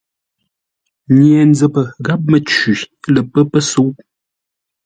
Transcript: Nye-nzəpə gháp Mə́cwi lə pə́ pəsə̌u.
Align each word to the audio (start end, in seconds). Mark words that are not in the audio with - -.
Nye-nzəpə 1.17 1.81
gháp 2.05 2.21
Mə́cwi 2.31 2.73
lə 3.13 3.21
pə́ 3.31 3.43
pəsə̌u. 3.51 3.89